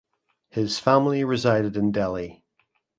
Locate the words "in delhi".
1.77-2.43